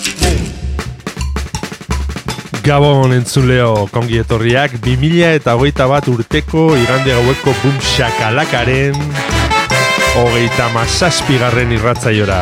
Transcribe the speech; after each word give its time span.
Gabon 2.61 3.09
entzuleo 3.15 3.87
kongi 3.89 4.19
etorriak 4.21 4.75
2000 4.83 5.29
eta 5.39 5.55
hogeita 5.57 5.87
bat 5.89 6.05
urteko 6.11 6.67
igande 6.77 7.15
gaueko 7.15 7.53
bum 7.63 7.77
shakalakaren 7.81 8.97
hogeita 10.19 10.67
mazazpigarren 10.75 11.71
irratzaiora. 11.73 12.37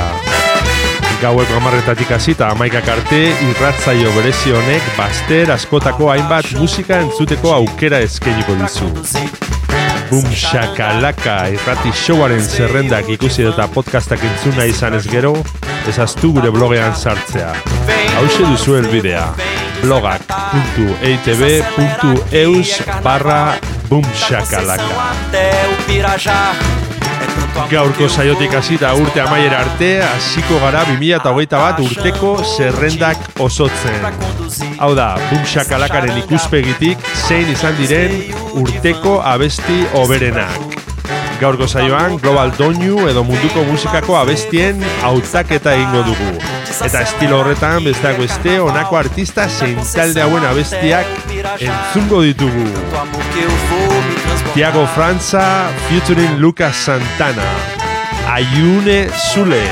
Gaueko 1.22 1.56
amarretatik 1.62 2.12
hasita 2.12 2.50
amaikak 2.52 2.90
arte 2.92 3.22
irratzaio 3.48 4.12
berezi 4.18 4.52
honek 4.56 4.90
baster 4.98 5.54
askotako 5.56 6.12
hainbat 6.12 6.52
musika 6.60 7.00
entzuteko 7.06 7.54
aukera 7.56 8.02
eskainiko 8.04 8.58
dizu. 8.60 8.92
Bum 10.10 10.28
shakalaka 10.36 11.38
irrati 11.54 11.94
showaren 11.96 12.44
zerrendak 12.44 13.08
ikusi 13.16 13.48
eta 13.54 13.70
podcastak 13.72 14.28
entzuna 14.34 14.68
izan 14.68 15.00
ez 15.00 15.06
gero, 15.08 15.38
ezaztu 15.88 16.34
gure 16.36 16.52
blogean 16.52 16.96
sartzea. 16.96 17.54
Hauxe 18.20 18.44
duzu 18.44 18.76
elbidea, 18.82 19.30
blogak.eitb.eus 19.82 22.82
barra 23.04 23.56
bumshakalaka. 23.90 24.84
Gaurko 27.70 28.08
saiotik 28.10 28.54
hasita 28.56 28.94
urte 28.96 29.22
amaiera 29.22 29.60
arte, 29.66 30.02
hasiko 30.06 30.60
gara 30.62 30.84
2021 30.90 31.60
bat 31.60 31.80
urteko 31.84 32.44
zerrendak 32.58 33.18
osotzen. 33.40 34.00
Hau 34.80 34.96
da, 34.98 35.18
bumshakalakaren 35.30 36.18
ikuspegitik 36.24 36.98
zein 37.28 37.50
izan 37.56 37.76
diren 37.82 38.14
urteko 38.64 39.14
abesti 39.34 39.78
oberenak. 40.04 40.89
Gaurko 41.40 41.68
saioan 41.72 42.18
Global 42.20 42.52
Doinu 42.58 43.06
edo 43.08 43.22
munduko 43.24 43.62
musikako 43.64 44.18
abestien 44.20 44.82
hautaketa 45.08 45.72
egingo 45.78 46.02
dugu. 46.04 46.32
Eta 46.84 47.04
estilo 47.06 47.38
horretan 47.40 47.84
besteak 47.88 48.20
beste 48.20 48.58
honako 48.60 48.98
artista 49.00 49.46
zein 49.48 49.80
talde 49.94 50.22
hauen 50.22 50.44
abestiak 50.50 51.08
entzungo 51.64 52.22
ditugu. 52.26 52.68
Tiago 54.54 54.86
Franza 54.96 55.44
featuring 55.88 56.40
Lucas 56.44 56.76
Santana. 56.76 57.48
Ayune 58.34 59.08
Sule, 59.32 59.64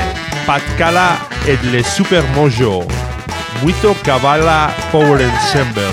Patkala 0.46 1.18
et 1.46 1.60
le 1.72 1.82
Super 1.82 2.24
Mojo. 2.34 2.86
Muito 3.62 3.94
Kabala 4.04 4.70
Power 4.90 5.20
Ensemble. 5.20 5.92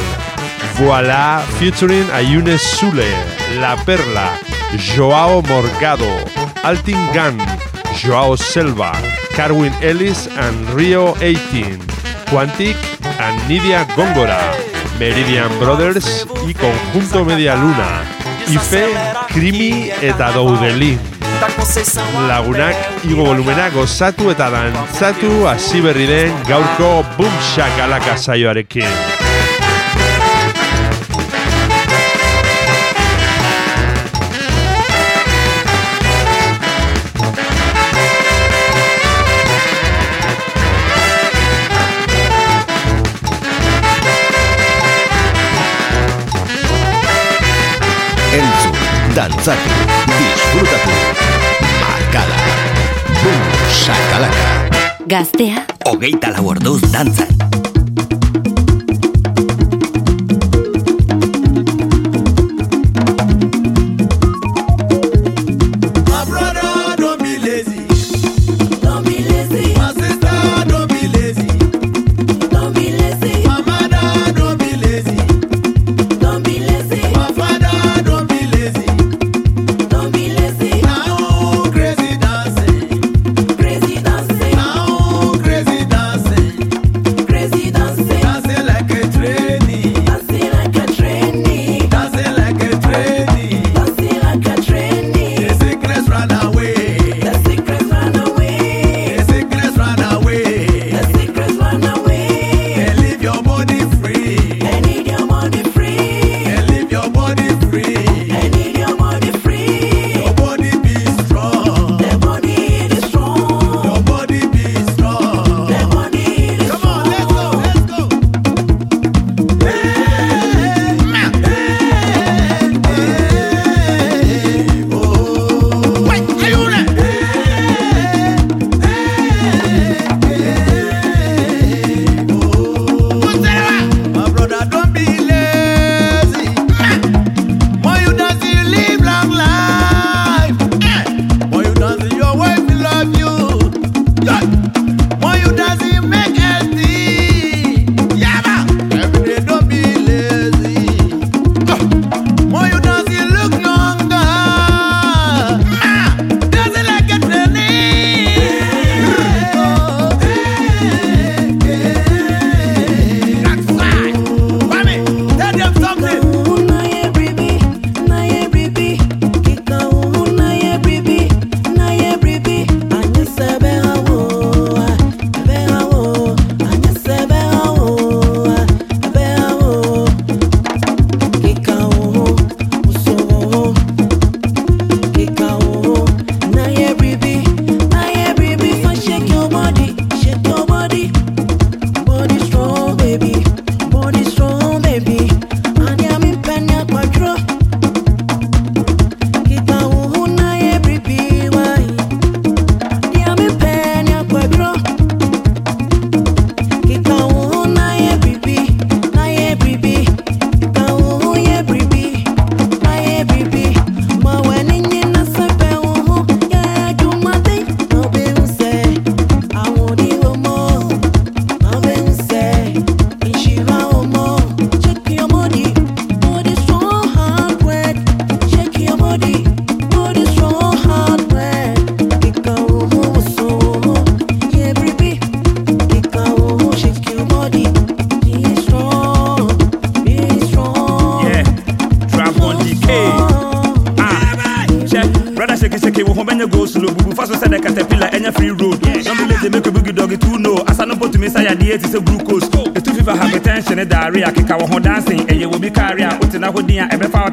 Voilà 0.78 1.42
featuring 1.60 2.08
Ayune 2.14 2.58
Sule, 2.58 3.12
La 3.60 3.76
Perla, 3.86 4.32
Joao 4.78 5.42
Morgado, 5.44 6.10
Altin 6.64 6.98
Gun, 7.14 7.38
Joao 7.96 8.36
Selva, 8.38 8.92
Carwin 9.36 9.74
Ellis 9.82 10.28
and 10.38 10.70
Rio 10.76 11.16
18, 11.22 11.80
Quantic 12.30 12.76
and 13.20 13.40
Nidia 13.48 13.86
Góngora, 13.96 14.40
Meridian 15.00 15.50
Brothers 15.60 16.28
y 16.48 16.54
Conjunto 16.54 17.26
Media 17.26 17.56
Luna, 17.56 18.04
Ife, 18.48 18.94
Krimi 19.30 19.92
eta 20.02 20.32
Doudelin. 20.32 21.00
Lagunak 22.28 22.76
igo 23.04 23.26
volumena 23.26 23.70
gozatu 23.70 24.32
eta 24.32 24.50
dantzatu 24.50 25.46
hasi 25.48 25.82
berri 25.82 26.08
den 26.08 26.34
gaurko 26.48 27.04
Boom 27.18 27.38
Shakalaka 27.54 28.18
saioarekin. 28.18 29.25
Dantzatu, 49.16 49.70
disfrutatu. 50.20 50.92
Makala. 51.80 52.38
Bum, 53.24 53.42
shakalaka. 53.72 54.50
Gaztea. 55.08 55.64
Hogeita 55.88 56.36
lau 56.36 56.50
orduz 56.52 56.82
dantzan. 56.92 57.32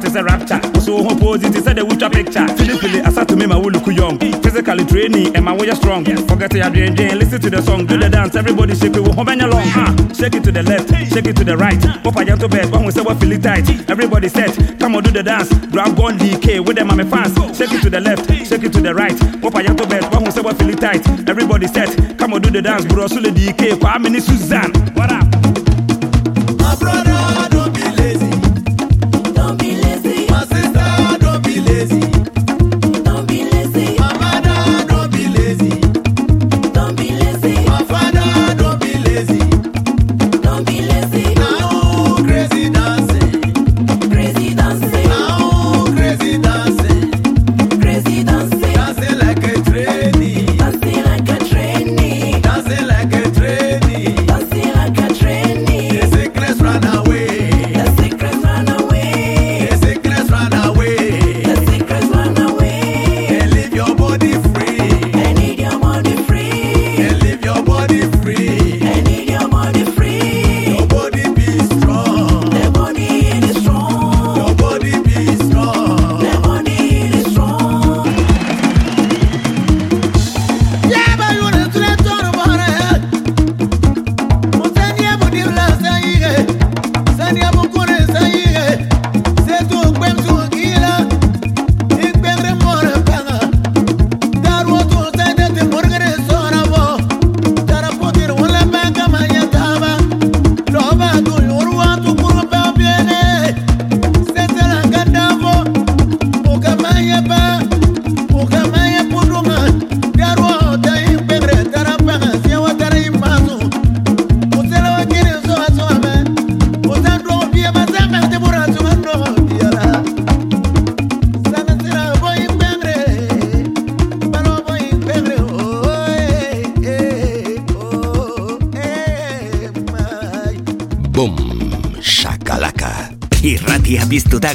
te 0.03 0.19
a 0.19 0.23
rapture. 0.23 0.59
So 0.81 0.95
wo 0.95 1.03
ho 1.03 1.15
posi 1.15 1.51
te 1.51 1.59
sɛ 1.59 1.73
de 1.75 1.81
wotwa 1.81 2.11
picture. 2.11 2.45
Filipili 2.57 3.05
asa 3.05 3.25
to 3.25 3.35
me 3.35 3.45
ma 3.45 3.57
look 3.57 3.87
young. 3.87 4.17
Physically 4.41 4.85
training 4.85 5.35
and 5.35 5.45
ɛma 5.45 5.57
woyɛ 5.57 5.75
strong. 5.75 6.03
Forget 6.27 6.51
yɛadwendwen 6.51 7.17
listen 7.17 7.39
to 7.41 7.49
the 7.49 7.61
song. 7.61 7.85
Do 7.85 7.97
the 7.97 8.09
dance 8.09 8.35
everybody 8.35 8.75
shake 8.75 8.95
it 8.95 9.01
wo 9.01 9.11
ho 9.13 9.23
bɛnyɛ 9.23 9.51
long. 9.51 9.67
Ha 9.69 9.95
shake 10.13 10.35
it 10.35 10.43
to 10.43 10.51
the 10.51 10.63
left 10.63 10.89
shake 11.13 11.27
it 11.27 11.35
to 11.35 11.43
the 11.43 11.55
right. 11.55 11.79
Wopa 12.03 12.25
yɛ 12.25 12.39
to 12.39 12.47
bed 12.47 12.71
one 12.71 12.85
we 12.85 12.91
say 12.91 13.01
woahu 13.01 13.19
feel 13.19 13.31
it 13.31 13.43
tight. 13.43 13.89
Everybody 13.89 14.27
set 14.29 14.79
come 14.79 14.95
on 14.95 15.03
do 15.03 15.11
the 15.11 15.23
dance. 15.23 15.49
Dragon 15.71 16.17
dk 16.17 16.65
with 16.65 16.75
them 16.75 16.91
ame 16.91 17.09
fans 17.09 17.33
shake 17.57 17.71
it 17.71 17.81
to 17.81 17.89
the 17.89 17.99
left 17.99 18.27
shake 18.47 18.63
it 18.63 18.73
to 18.73 18.81
the 18.81 18.93
right. 18.93 19.15
Wopa 19.41 19.63
yɛ 19.63 19.75
to 19.77 19.87
bed 19.87 20.03
one 20.11 20.25
we 20.25 20.31
say 20.31 20.41
woahu 20.41 20.57
feel 20.57 20.69
it 20.69 20.79
tight. 20.79 21.29
Everybody 21.29 21.67
set 21.67 22.17
come 22.17 22.33
on 22.33 22.41
do 22.41 22.49
the 22.49 22.61
dance 22.61 22.85
Bro, 22.85 23.07
brosule 23.07 23.31
dk 23.31 23.79
kwaa 23.79 23.99
mene 23.99 24.19
Suzanne. 24.19 24.71
what 24.95 25.11
up? 25.11 25.25
My 26.59 26.75
brother. 26.75 27.12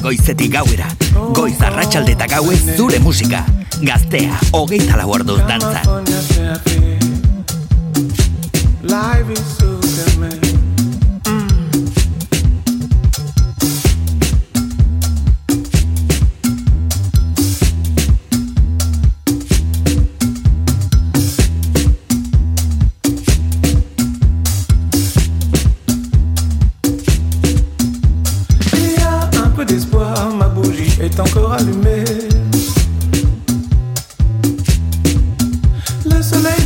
Goizetik 0.02 0.52
gauera. 0.52 0.86
Goiz 1.34 1.56
arratsalde 1.60 2.14
eta 2.14 2.28
gauez 2.30 2.60
zure 2.76 3.00
musika. 3.02 3.44
Gaztea, 3.82 4.38
hogeita 4.52 4.98
lau 5.00 5.10
orduz 5.18 5.40
dantzan. 5.48 6.27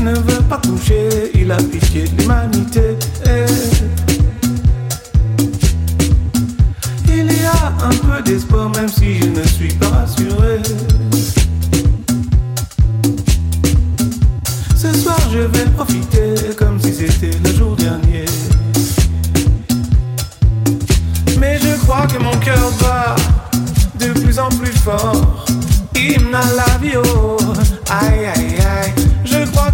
Ne 0.03 0.15
veut 0.15 0.43
pas 0.49 0.59
coucher, 0.59 1.31
il 1.35 1.51
a 1.53 1.57
pitié 1.57 2.05
de 2.09 2.23
l'humanité. 2.23 2.97
Il 7.07 7.27
y 7.27 7.45
a 7.45 7.73
un 7.85 7.91
peu 7.91 8.23
d'espoir, 8.23 8.69
même 8.71 8.89
si 8.89 9.21
je 9.21 9.27
ne 9.27 9.45
suis 9.45 9.73
pas 9.75 9.89
rassuré. 9.89 10.61
Ce 14.77 14.93
soir, 14.93 15.19
je 15.33 15.39
vais 15.39 15.71
profiter 15.77 16.35
comme 16.59 16.81
si 16.81 16.93
c'était 16.93 17.39
le 17.45 17.53
jour 17.55 17.77
dernier. 17.77 18.25
Mais 21.39 21.59
je 21.59 21.77
crois 21.83 22.07
que 22.09 22.19
mon 22.19 22.37
cœur 22.39 22.73
bat 22.81 23.15
de 24.01 24.13
plus 24.21 24.39
en 24.39 24.49
plus 24.49 24.77
fort. 24.79 25.45
Hymne 25.95 26.35
à 26.35 26.43
la 26.57 26.79
vie, 26.79 26.97
oh, 26.97 27.37
aïe 27.89 28.27
aïe 28.35 28.57
aïe. 28.59 29.12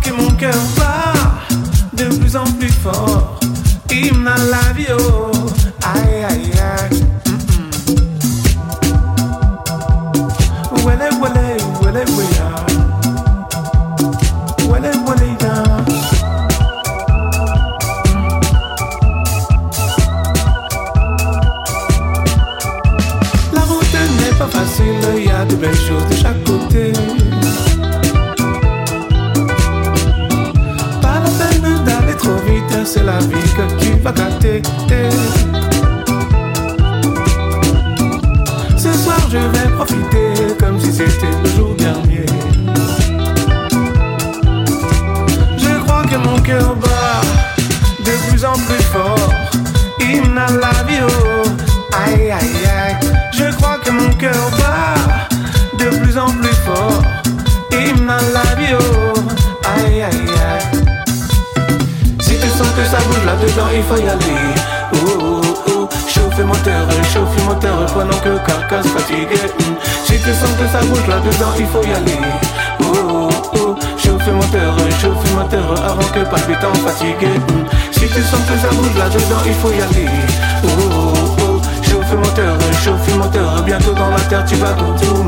Que 0.08 0.14
mon 0.14 0.30
cœur 0.30 0.54
bat 0.74 1.12
de 1.92 2.04
plus 2.16 2.34
en 2.34 2.44
plus 2.44 2.72
fort. 2.72 3.38
Hymne 3.90 4.26
à 4.26 4.38
la 4.38 4.72
vie, 4.72 4.86
oh, 4.98 5.30
aïe 5.82 6.24
aïe. 6.24 6.47
Ce 38.76 38.92
soir, 38.94 39.18
je 39.30 39.36
vais 39.36 39.68
profiter 39.76 40.56
comme 40.58 40.80
si 40.80 40.90
c'était 40.90 41.30
le 41.42 41.50
jour 41.50 41.74
dernier. 41.74 42.24
Je 45.58 45.78
crois 45.84 46.04
que 46.04 46.16
mon 46.16 46.38
cœur 46.40 46.74
bat 46.76 47.20
de 48.02 48.30
plus 48.30 48.44
en 48.46 48.54
plus 48.54 48.82
fort. 48.84 49.34
Hymne 50.00 50.40
la 50.58 50.82
vie, 50.84 51.00
oh, 51.02 51.48
aïe 51.92 52.30
aïe 52.30 52.66
aïe. 52.66 52.96
Je 53.32 53.54
crois 53.56 53.76
que 53.84 53.90
mon 53.90 54.10
cœur 54.14 54.50
bat 54.52 55.84
de 55.84 55.94
plus 55.98 56.16
en 56.16 56.30
plus 56.30 56.56
fort. 56.64 57.02
Hymne 57.72 58.06
la 58.06 58.54
vie, 58.54 58.74
oh, 58.74 59.18
aïe 59.64 60.02
aïe 60.02 60.02
aïe. 60.02 60.37
Si 62.58 62.64
tu 62.64 62.70
sens 62.70 62.74
que 62.74 62.84
ça 62.84 62.98
bouge 63.06 63.24
là-dedans, 63.24 63.68
il 63.72 63.82
faut 63.84 63.96
y 64.02 64.08
aller. 64.08 64.18
Oh, 64.92 65.20
oh, 65.22 65.40
oh. 65.68 65.88
Chauffe 66.08 66.44
moteur, 66.44 66.88
chauffe 67.04 67.44
moteur, 67.46 67.86
pendant 67.86 68.18
que 68.18 68.36
carcasse 68.44 68.88
fatigué. 68.88 69.38
Si 70.04 70.14
tu 70.18 70.32
sens 70.34 70.50
que 70.58 70.66
ça 70.66 70.84
bouge 70.84 71.06
là-dedans, 71.06 71.52
il 71.56 71.66
faut 71.66 71.84
y 71.84 71.92
aller. 71.92 72.18
Oh, 72.80 72.84
oh, 73.10 73.28
oh. 73.54 73.76
Chauffe 73.96 74.26
moteur, 74.32 74.74
chauffe 75.00 75.34
moteur, 75.36 75.72
avant 75.84 76.08
que 76.12 76.28
palpitant 76.28 76.74
fatigué. 76.84 77.30
Si 77.92 78.08
tu 78.08 78.22
sens 78.22 78.40
que 78.48 78.58
ça 78.58 78.74
bouge 78.74 78.98
là-dedans, 78.98 79.42
il 79.46 79.54
faut 79.54 79.70
y 79.70 79.80
aller. 79.80 80.10
Oh, 80.64 80.68
oh, 80.90 81.36
oh. 81.42 81.60
Chauffe 81.88 82.12
moteur, 82.14 82.56
chauffe 82.82 83.16
moteur, 83.16 83.62
bientôt 83.62 83.92
dans 83.92 84.10
la 84.10 84.20
terre 84.22 84.44
tu 84.44 84.56
vas 84.56 84.72
tout 84.72 85.22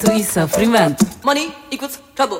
tanto 0.00 0.12
e 0.12 0.24
sofrimento. 0.24 1.06
Money 1.22 1.52
equals 1.70 2.00
trouble. 2.14 2.39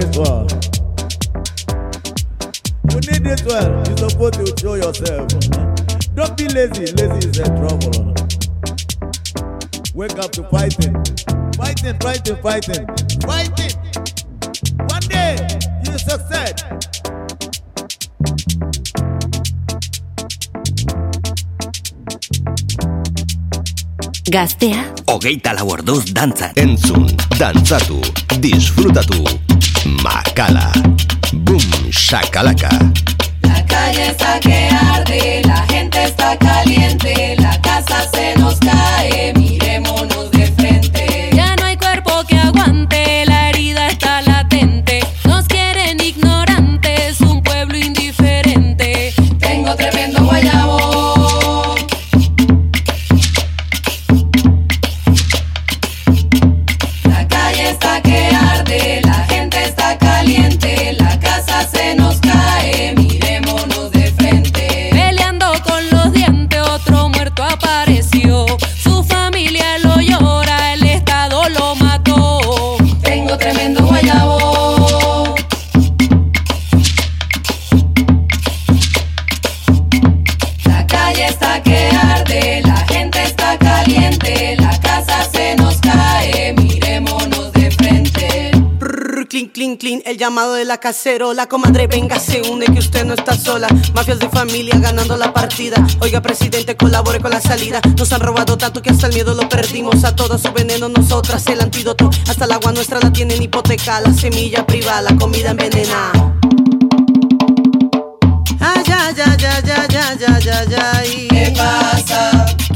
this 0.00 0.16
one. 0.16 0.48
You 2.90 3.00
need 3.00 3.24
this 3.24 3.42
one. 3.44 3.84
You're 3.86 4.08
supposed 4.08 4.34
to 4.34 4.54
show 4.58 4.74
yourself. 4.74 5.28
Don't 6.14 6.36
be 6.36 6.48
lazy. 6.48 6.86
Lazy 6.96 7.28
is 7.28 7.38
a 7.38 7.44
trouble. 7.58 8.14
Wake 9.94 10.18
up 10.18 10.32
to 10.32 10.42
fighting. 10.48 10.94
Fighting, 11.54 11.98
fighting, 12.00 12.36
fighting. 12.36 12.86
Fighting. 13.26 13.72
One 14.88 15.02
day, 15.08 15.36
you 15.86 15.98
succeed. 15.98 16.56
Gastea 24.30 24.99
Hogeita 25.10 25.50
lau 25.58 25.64
orduz 25.74 26.12
dantzan. 26.14 26.52
Entzun, 26.54 27.08
dantzatu, 27.34 27.98
disfrutatu. 28.38 29.24
Makala. 30.04 30.70
Boom, 31.32 31.90
shakalaka. 31.90 32.70
La 33.42 33.58
calle 33.66 34.14
llamado 90.20 90.52
de 90.54 90.66
la 90.66 90.76
cacerola. 90.78 91.46
Comadre, 91.48 91.86
venga, 91.86 92.20
se 92.20 92.42
une 92.42 92.66
que 92.66 92.78
usted 92.78 93.04
no 93.06 93.14
está 93.14 93.34
sola. 93.36 93.66
Mafias 93.94 94.18
de 94.18 94.28
familia 94.28 94.78
ganando 94.78 95.16
la 95.16 95.32
partida. 95.32 95.84
Oiga, 96.00 96.20
presidente, 96.20 96.76
colabore 96.76 97.20
con 97.20 97.30
la 97.30 97.40
salida. 97.40 97.80
Nos 97.96 98.12
han 98.12 98.20
robado 98.20 98.58
tanto 98.58 98.82
que 98.82 98.90
hasta 98.90 99.06
el 99.06 99.14
miedo 99.14 99.34
lo 99.34 99.48
perdimos. 99.48 100.04
A 100.04 100.14
todo 100.14 100.36
su 100.38 100.52
veneno, 100.52 100.88
nosotras 100.90 101.46
el 101.46 101.60
antídoto. 101.62 102.10
Hasta 102.28 102.44
el 102.44 102.52
agua 102.52 102.70
nuestra 102.72 103.00
la 103.00 103.10
tienen 103.10 103.42
hipoteca. 103.42 104.00
La 104.02 104.12
semilla 104.12 104.64
privada, 104.66 105.00
la 105.00 105.16
comida 105.16 105.50
envenenada. 105.52 106.12
Ay, 108.60 108.82
ya, 108.86 109.10
ya, 109.16 109.36
ya, 109.38 109.60
ya, 109.62 109.86
ya, 109.88 110.14
ya, 110.18 110.38
ya, 110.38 110.64
ya. 110.64 111.04
y- 111.06 111.28
¿Qué 111.28 111.54
pasa? 111.56 112.09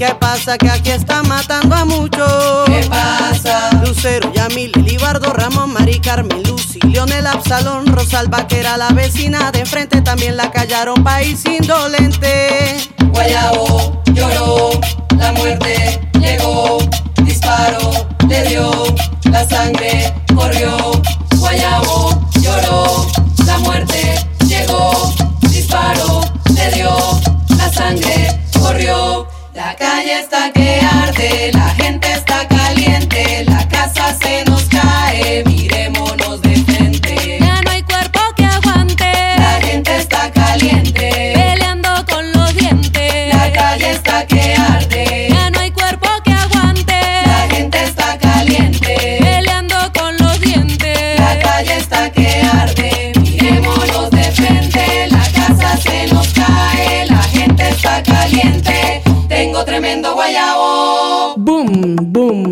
¿Qué 0.06 0.14
pasa? 0.16 0.58
Que 0.58 0.68
aquí 0.68 0.90
están 0.90 1.26
matando 1.28 1.74
a 1.74 1.86
muchos. 1.86 2.66
¿Qué 2.66 2.86
pasa? 2.90 3.70
Lucero, 3.82 4.30
Yamil, 4.34 4.70
Libardo, 4.84 5.32
Ramón, 5.32 5.72
Mari 5.72 5.98
Carmen, 5.98 6.42
Lucy, 6.42 6.78
Leonel, 6.80 7.26
Absalón, 7.26 7.86
Rosalba, 7.86 8.46
que 8.46 8.60
era 8.60 8.76
la 8.76 8.90
vecina 8.90 9.50
de 9.50 9.60
enfrente, 9.60 10.02
también 10.02 10.36
la 10.36 10.50
callaron, 10.50 11.02
país 11.02 11.42
indolente. 11.46 12.76
Guayabo 13.14 14.02
lloró, 14.12 14.72
la 15.16 15.32
muerte 15.32 16.06
llegó, 16.20 16.80
disparo 17.22 18.06
le 18.28 18.42
dio, 18.44 18.70
la 19.30 19.48
sangre 19.48 20.12
corrió. 20.34 21.00
Guayabo 21.38 22.28
lloró, 22.42 23.06
la 23.46 23.58
muerte 23.60 24.22
llegó, 24.46 25.14
disparo 25.40 26.20
le 26.54 26.70
dio, 26.72 26.94
la 27.56 27.72
sangre 27.72 28.38
corrió. 28.60 29.33
La 29.54 29.76
calle 29.76 30.18
está 30.18 30.50
que 30.52 30.80
arde, 30.80 31.52
la 31.52 31.68
gente 31.76 32.12
está 32.12 32.38
caliente, 32.48 32.53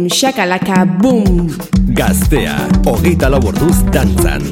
shakalaka, 0.08 0.84
boom. 0.86 1.50
Gaztea 1.94 2.56
Hogeita 2.86 3.28
lau 3.28 3.42
orduz 3.46 3.82
dantzan 3.92 4.42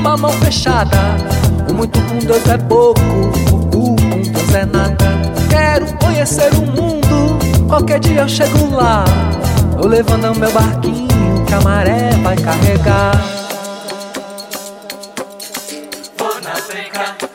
Numa 0.04 0.18
mão 0.18 0.34
fechada. 0.34 0.98
O 1.70 1.74
muito 1.74 1.98
com 2.02 2.20
Deus 2.20 2.46
é 2.50 2.58
pouco, 2.58 3.00
o 3.52 3.66
cu 3.68 3.96
com 3.96 4.22
Deus 4.22 4.54
é 4.54 4.66
nada. 4.66 5.06
Quero 5.50 5.98
conhecer 5.98 6.52
o 6.54 6.62
mundo, 6.62 7.40
qualquer 7.70 8.02
dia 8.02 8.22
eu 8.22 8.28
chego 8.28 8.76
lá. 8.76 9.06
Vou 9.78 9.88
levando 9.88 10.38
meu 10.38 10.52
barquinho 10.52 11.08
que 11.48 11.54
a 11.54 11.62
maré 11.62 12.10
vai 12.22 12.36
carregar. 12.36 13.14
Vou 16.18 16.42
navegar. 16.42 17.18
Vou 17.22 17.33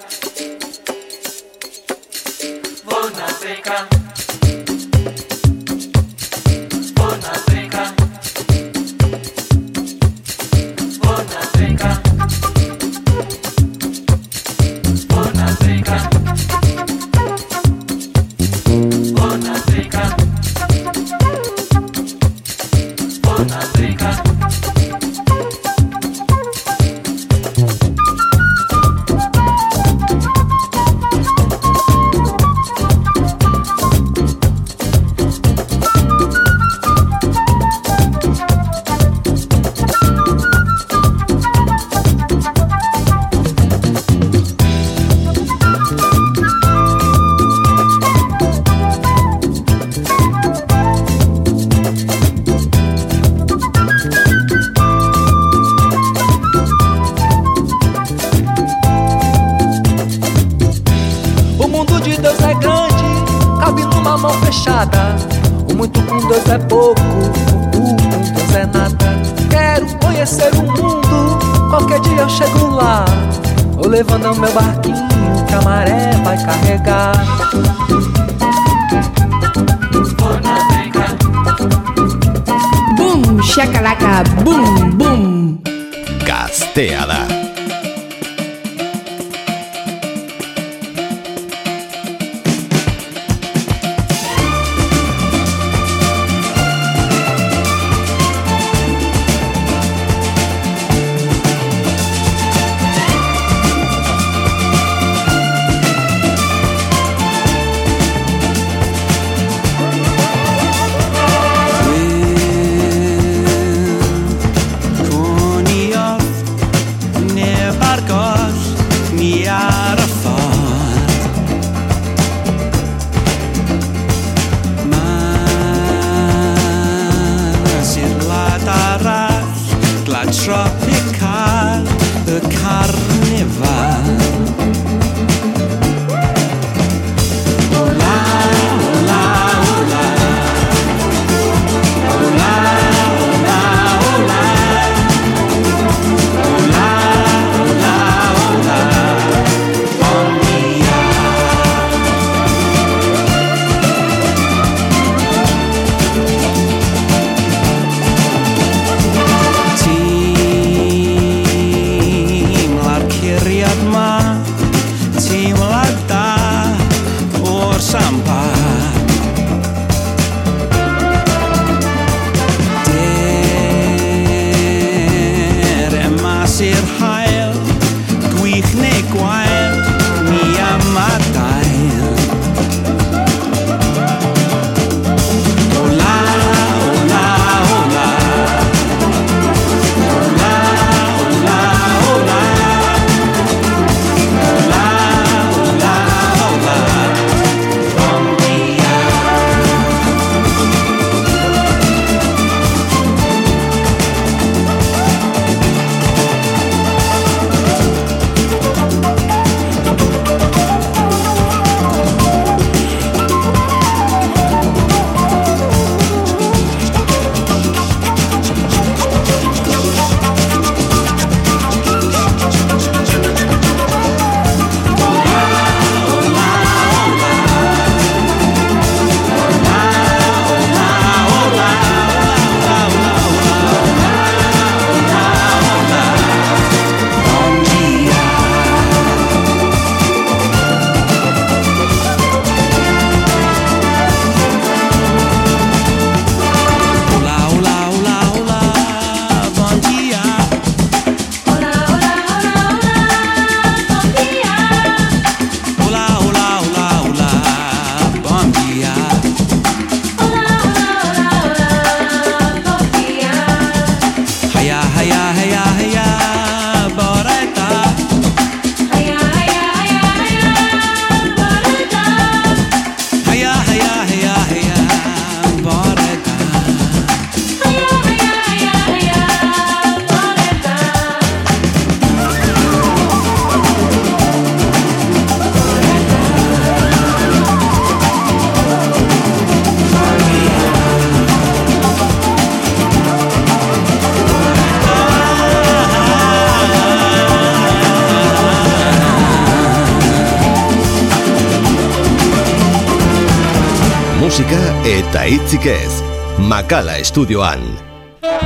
Cala 306.68 307.02
Studio 307.02 307.40
An. 307.40 307.64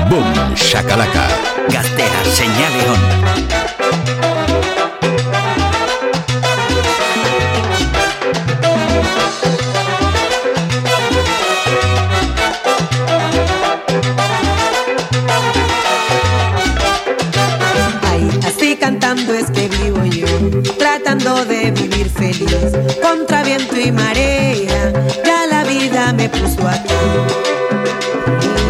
Boom 0.09 0.55
shakalaka. 0.55 1.27
Gaztea 1.69 2.23
seinale 2.25 2.85
on. 2.95 3.03
es 19.35 19.51
que 19.51 19.69
vivo 19.69 20.05
yo, 20.05 20.27
tratando 20.79 21.45
de 21.45 21.71
vivir 21.71 22.09
feliz, 22.09 22.73
contra 23.03 23.43
viento 23.43 23.79
y 23.79 23.91
marea, 23.91 24.93
ya 25.25 25.47
la 25.47 25.65
vida 25.65 26.13
me 26.13 26.29
puso 26.29 26.69
aquí. 26.69 27.62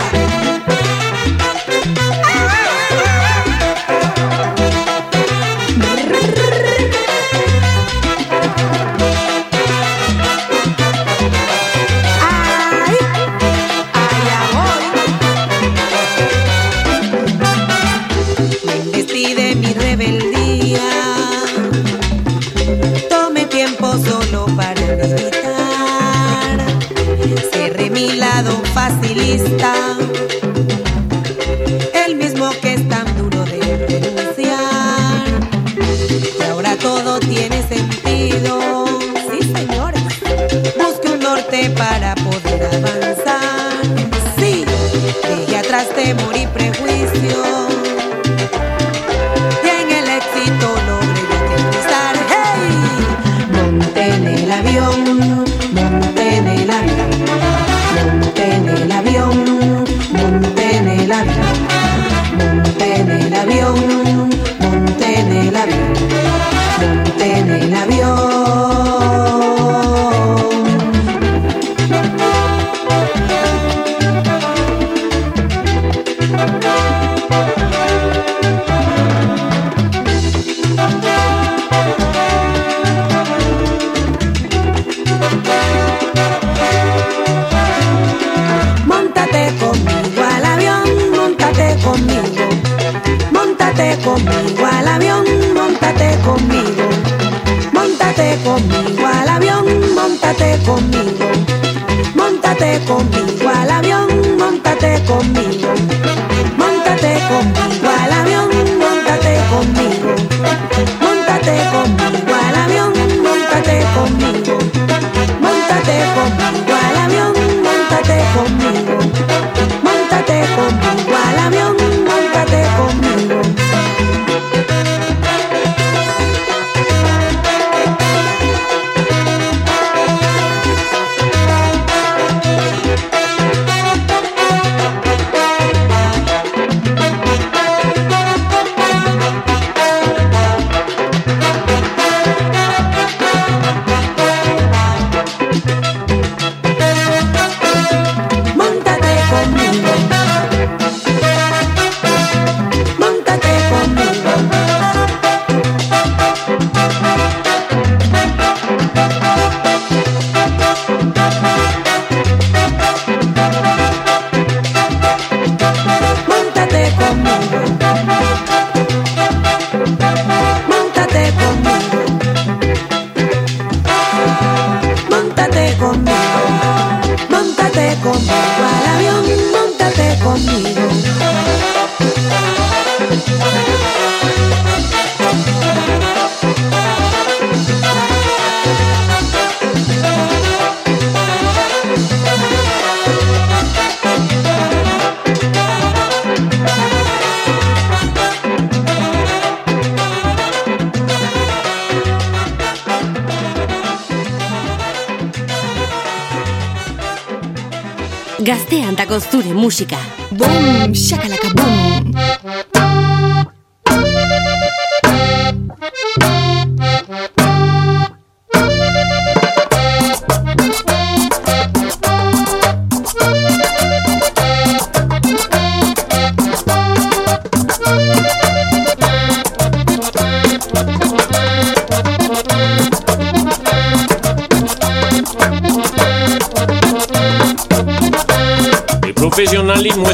hip. 0.00 0.51
facilista. 28.82 30.01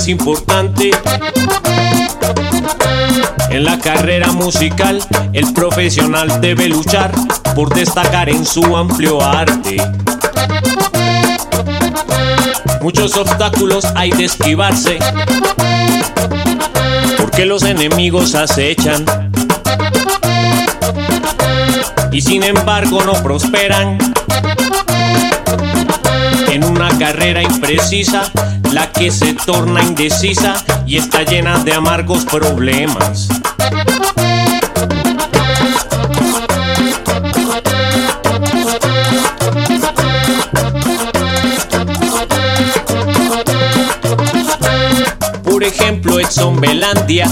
Importante. 0.08 0.90
En 3.50 3.64
la 3.64 3.78
carrera 3.78 4.32
musical, 4.32 5.02
el 5.32 5.52
profesional 5.52 6.40
debe 6.40 6.68
luchar 6.68 7.12
por 7.54 7.74
destacar 7.74 8.28
en 8.28 8.44
su 8.44 8.76
amplio 8.76 9.22
arte. 9.22 9.76
Muchos 12.80 13.16
obstáculos 13.16 13.84
hay 13.94 14.10
de 14.10 14.24
esquivarse, 14.24 14.98
porque 17.16 17.44
los 17.44 17.62
enemigos 17.62 18.34
acechan. 18.34 19.04
Y 22.12 22.20
sin 22.20 22.42
embargo 22.42 23.02
no 23.04 23.12
prosperan. 23.22 23.98
En 26.50 26.64
una 26.64 26.88
carrera 26.98 27.42
imprecisa, 27.42 28.30
la 28.72 28.90
que 28.92 29.10
se 29.10 29.34
torna 29.34 29.82
indecisa 29.82 30.54
y 30.86 30.96
está 30.96 31.22
llena 31.22 31.58
de 31.58 31.74
amargos 31.74 32.24
problemas. 32.24 33.28
Por 45.44 45.64
ejemplo, 45.64 46.20
Edson 46.20 46.60
Belandia, 46.60 47.26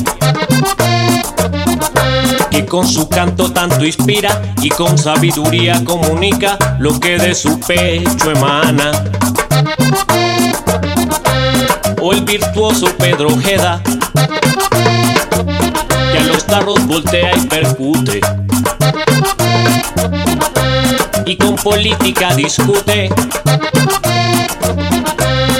que 2.50 2.66
con 2.66 2.86
su 2.86 3.08
canto 3.08 3.52
tanto 3.52 3.84
inspira 3.84 4.54
y 4.62 4.68
con 4.70 4.98
sabiduría 4.98 5.84
comunica 5.84 6.58
lo 6.78 6.98
que 6.98 7.18
de 7.18 7.34
su 7.34 7.60
pecho 7.60 8.30
emana. 8.30 8.90
El 12.12 12.22
virtuoso 12.22 12.86
Pedro 12.96 13.28
Ojeda, 13.28 13.82
que 16.12 16.18
a 16.18 16.22
los 16.22 16.46
tarros 16.46 16.86
voltea 16.86 17.36
y 17.36 17.40
percute. 17.46 18.20
Y 21.26 21.36
con 21.36 21.56
política 21.56 22.34
discute 22.34 23.10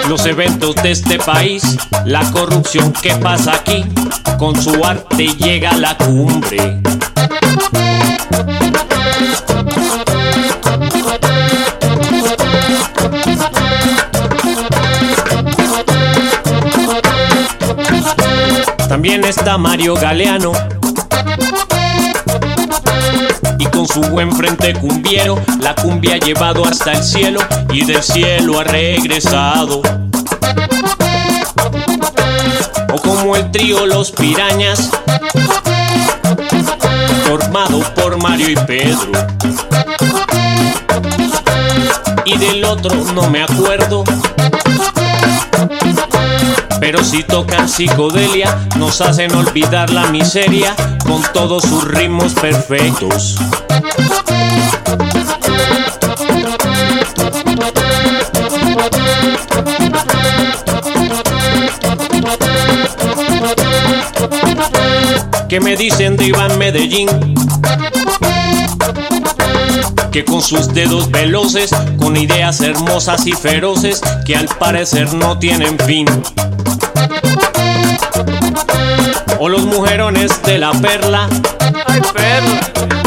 los 0.08 0.24
eventos 0.24 0.76
de 0.76 0.92
este 0.92 1.18
país, 1.18 1.76
la 2.04 2.30
corrupción 2.30 2.92
que 2.92 3.14
pasa 3.16 3.54
aquí, 3.54 3.84
con 4.38 4.60
su 4.60 4.84
arte 4.84 5.26
llega 5.26 5.70
a 5.70 5.76
la 5.76 5.96
cumbre. 5.98 6.80
También 19.06 19.30
está 19.30 19.56
Mario 19.56 19.94
Galeano. 19.94 20.50
Y 23.56 23.64
con 23.66 23.86
su 23.86 24.00
buen 24.00 24.32
frente 24.32 24.74
cumbiero, 24.74 25.40
la 25.60 25.76
cumbia 25.76 26.16
ha 26.16 26.18
llevado 26.18 26.64
hasta 26.64 26.90
el 26.90 27.04
cielo 27.04 27.38
y 27.72 27.84
del 27.84 28.02
cielo 28.02 28.58
ha 28.58 28.64
regresado. 28.64 29.80
como 33.04 33.36
el 33.36 33.48
trío 33.52 33.86
Los 33.86 34.10
Pirañas, 34.10 34.90
formado 37.28 37.78
por 37.94 38.20
Mario 38.20 38.50
y 38.50 38.56
Pedro. 38.56 39.12
Y 42.24 42.36
del 42.38 42.64
otro 42.64 42.92
no 43.14 43.30
me 43.30 43.44
acuerdo. 43.44 44.02
Pero 46.86 47.02
si 47.02 47.24
tocan 47.24 47.68
psicodelia, 47.68 48.56
nos 48.76 49.00
hacen 49.00 49.34
olvidar 49.34 49.90
la 49.90 50.06
miseria 50.06 50.72
con 51.04 51.20
todos 51.34 51.64
sus 51.64 51.82
ritmos 51.82 52.32
perfectos. 52.34 53.34
¿Qué 65.48 65.58
me 65.58 65.74
dicen 65.76 66.16
de 66.16 66.26
Iván 66.26 66.56
Medellín? 66.56 67.08
Que 70.12 70.24
con 70.24 70.42
sus 70.42 70.72
dedos 70.72 71.10
veloces, 71.10 71.70
con 71.98 72.16
ideas 72.16 72.60
hermosas 72.60 73.26
y 73.26 73.32
feroces, 73.32 74.00
que 74.24 74.36
al 74.36 74.48
parecer 74.48 75.12
no 75.14 75.38
tienen 75.38 75.78
fin. 75.80 76.06
O 79.38 79.48
los 79.48 79.64
mujerones 79.66 80.42
de 80.42 80.58
la 80.58 80.72
perla, 80.72 81.28
ay 81.86 82.00
perla, 82.14 83.05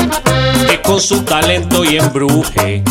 que 0.68 0.82
con 0.82 1.00
su 1.00 1.22
talento 1.24 1.84
y 1.84 1.98
embruje. 1.98 2.84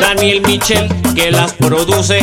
Daniel 0.00 0.42
Michel, 0.46 0.88
que 1.14 1.30
las 1.30 1.52
produce 1.52 2.18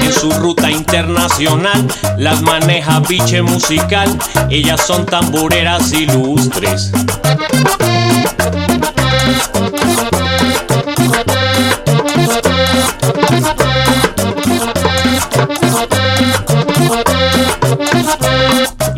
en 0.00 0.12
su 0.12 0.30
ruta 0.32 0.70
internacional 0.70 1.86
las 2.16 2.42
maneja 2.42 3.00
biche 3.00 3.42
musical, 3.42 4.08
ellas 4.50 4.80
son 4.86 5.06
tamboreras 5.06 5.92
ilustres. 5.92 6.92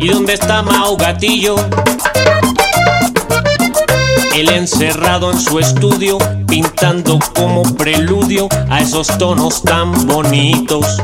¿Y 0.03 0.09
dónde 0.09 0.33
está 0.33 0.61
Mao 0.61 0.97
Gatillo? 0.97 1.55
Él 4.35 4.49
encerrado 4.49 5.31
en 5.31 5.39
su 5.39 5.59
estudio, 5.59 6.17
pintando 6.45 7.19
como 7.33 7.63
preludio 7.77 8.49
a 8.69 8.81
esos 8.81 9.07
tonos 9.17 9.63
tan 9.63 10.05
bonitos. 10.05 11.01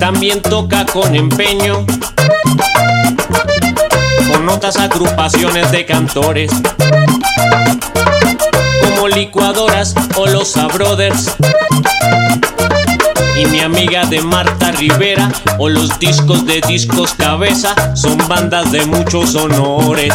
También 0.00 0.42
toca 0.42 0.84
con 0.86 1.14
empeño, 1.14 1.86
con 4.32 4.48
otras 4.48 4.76
agrupaciones 4.76 5.70
de 5.70 5.86
cantores, 5.86 6.50
como 8.82 9.06
licuadoras 9.06 9.94
o 10.16 10.26
los 10.26 10.56
Brothers. 10.74 11.36
Y 13.38 13.46
mi 13.46 13.60
amiga 13.60 14.04
de 14.04 14.20
Marta 14.20 14.72
Rivera 14.72 15.30
o 15.58 15.68
los 15.68 15.96
discos 16.00 16.44
de 16.44 16.60
discos 16.66 17.14
cabeza 17.14 17.94
son 17.94 18.18
bandas 18.26 18.72
de 18.72 18.84
muchos 18.84 19.36
honores. 19.36 20.12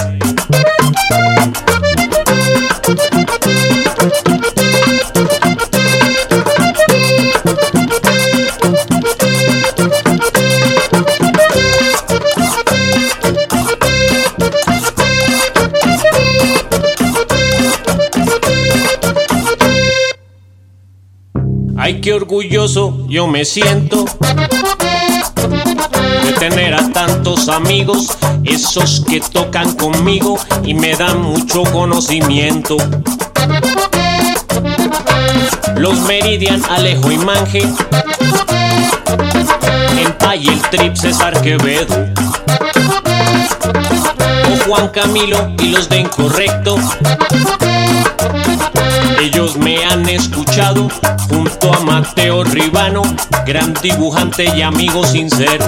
Orgulloso 22.24 23.06
yo 23.10 23.28
me 23.28 23.44
siento 23.44 24.06
de 26.24 26.32
tener 26.40 26.74
a 26.74 26.90
tantos 26.94 27.50
amigos, 27.50 28.18
esos 28.46 29.04
que 29.10 29.20
tocan 29.20 29.74
conmigo 29.74 30.40
y 30.64 30.74
me 30.74 30.96
dan 30.96 31.22
mucho 31.22 31.64
conocimiento. 31.64 32.78
Los 35.76 36.00
Meridian, 36.02 36.62
Alejo 36.70 37.12
y 37.12 37.18
Manje, 37.18 37.64
en 39.98 40.14
Pay 40.18 40.48
el 40.48 40.62
Trip 40.70 40.96
César 40.96 41.42
Quevedo, 41.42 42.08
Juan 44.66 44.88
Camilo 44.89 45.51
y 45.59 45.70
los 45.70 45.89
de 45.89 45.99
Incorrecto. 45.99 46.78
Ellos 49.20 49.57
me 49.57 49.84
han 49.86 50.07
escuchado 50.07 50.88
junto 51.28 51.74
a 51.74 51.80
Mateo 51.80 52.43
Ribano, 52.43 53.01
gran 53.45 53.74
dibujante 53.82 54.45
y 54.55 54.61
amigo 54.61 55.05
sincero. 55.05 55.66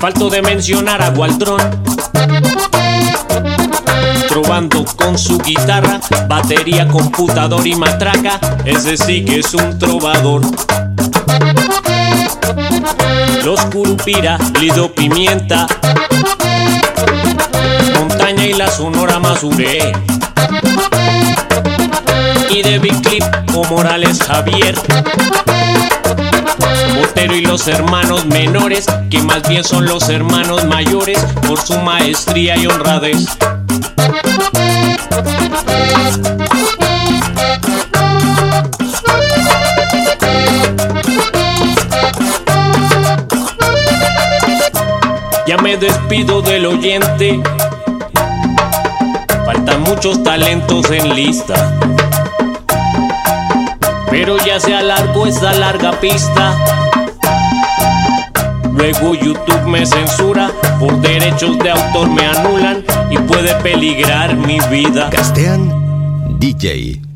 Falto 0.00 0.28
de 0.30 0.42
mencionar 0.42 1.00
a 1.00 1.10
Gualdrón, 1.10 1.60
trovando 4.32 4.82
con 4.96 5.18
su 5.18 5.36
guitarra, 5.36 6.00
batería, 6.26 6.88
computador 6.88 7.66
y 7.66 7.74
matraca, 7.74 8.40
ese 8.64 8.96
sí 8.96 9.22
que 9.26 9.40
es 9.40 9.52
un 9.52 9.78
trovador. 9.78 10.40
Los 13.44 13.60
Curupira, 13.66 14.38
Lido 14.58 14.90
Pimienta, 14.94 15.66
Montaña 17.98 18.46
y 18.46 18.54
la 18.54 18.70
Sonora 18.70 19.18
Mazuré. 19.18 19.92
Y 22.48 22.62
de 22.62 22.78
Big 22.78 23.02
Clip 23.02 23.24
o 23.54 23.64
Morales 23.64 24.18
Javier. 24.22 24.74
Botero 26.98 27.36
y 27.36 27.42
los 27.42 27.68
hermanos 27.68 28.24
menores, 28.24 28.86
que 29.10 29.20
más 29.20 29.46
bien 29.46 29.62
son 29.62 29.84
los 29.84 30.08
hermanos 30.08 30.64
mayores, 30.64 31.18
por 31.46 31.60
su 31.60 31.76
maestría 31.80 32.56
y 32.56 32.66
honradez. 32.66 33.26
Ya 45.46 45.56
me 45.56 45.78
despido 45.78 46.42
del 46.42 46.66
oyente. 46.66 47.42
Faltan 49.46 49.80
muchos 49.82 50.22
talentos 50.22 50.90
en 50.90 51.14
lista. 51.14 51.78
Pero 54.10 54.36
ya 54.44 54.60
se 54.60 54.74
alargó 54.74 55.26
esa 55.26 55.54
larga 55.54 55.92
pista. 56.00 56.54
Luego 58.74 59.14
YouTube 59.14 59.66
me 59.66 59.86
censura, 59.86 60.50
por 60.78 61.00
derechos 61.00 61.58
de 61.58 61.70
autor 61.70 62.10
me 62.10 62.26
anulan 62.26 62.84
y 63.12 63.18
puede 63.18 63.54
peligrar 63.56 64.36
mi 64.36 64.58
vida. 64.70 65.10
Castean 65.10 66.38
DJ 66.38 67.11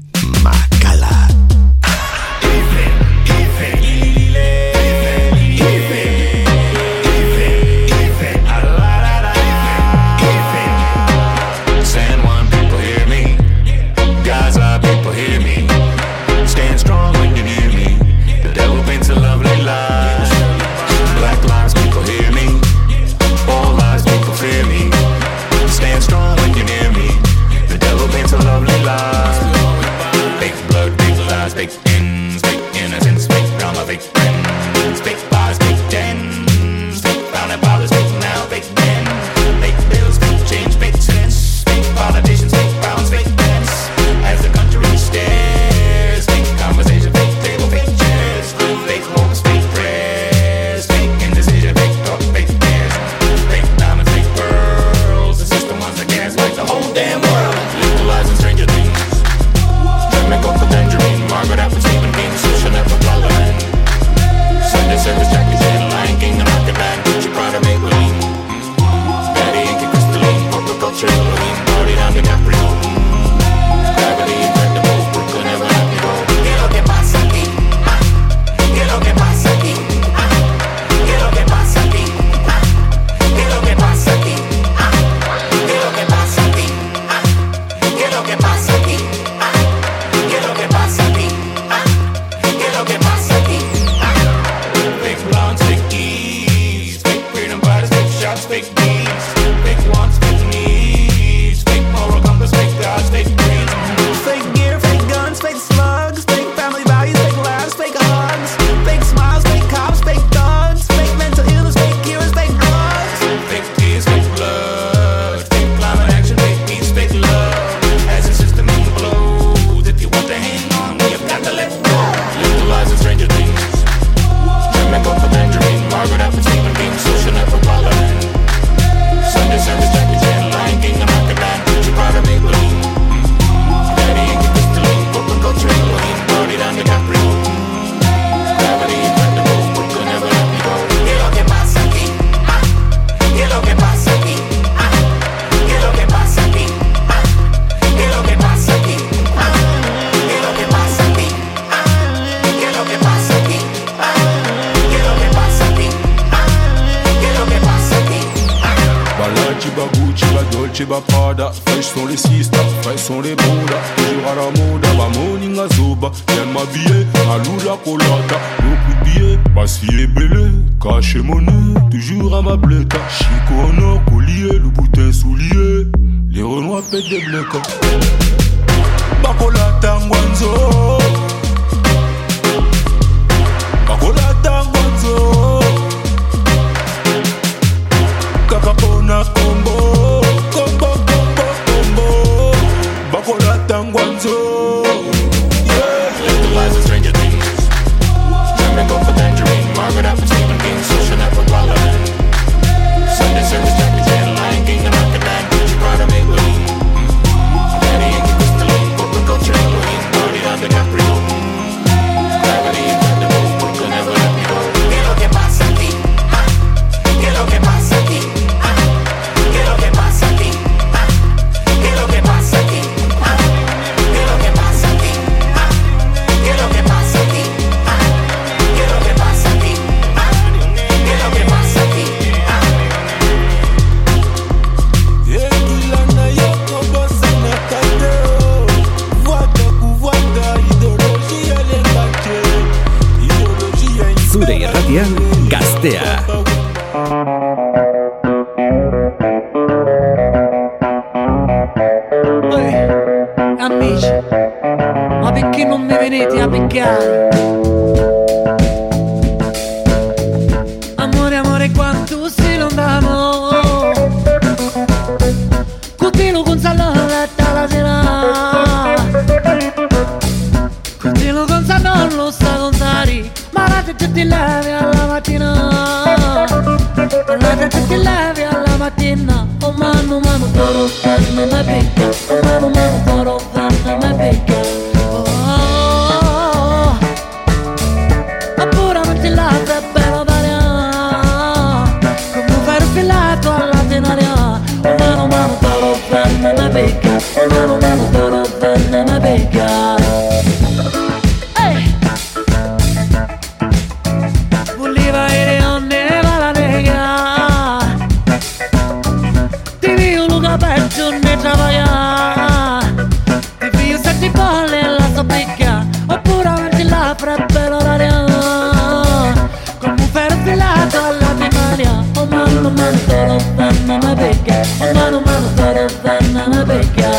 tara 323.09 323.37
banana 323.57 324.15
becca 324.15 324.59
mano 324.95 325.21
mano 325.27 325.49
tara 325.57 325.87
banana 326.03 326.65
becca 326.65 327.11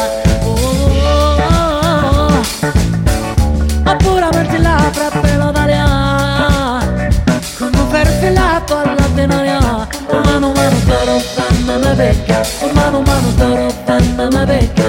appura 3.85 4.29
parte 4.29 4.57
la 4.57 4.75
frappella 4.91 5.51
d'aria 5.51 5.85
come 7.57 7.81
ferfe 7.91 8.29
la 8.29 8.61
palla 8.65 9.07
denaria 9.15 9.59
mano 10.25 10.51
mano 10.57 10.79
tara 10.89 11.17
banana 11.35 11.93
becca 11.95 12.39
mano 12.73 13.01
mano 13.01 13.29
tara 13.37 13.67
banana 13.85 14.45
becca 14.45 14.87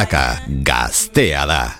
Galaka, 0.00 0.40
gaztea 0.62 1.44
da. 1.46 1.79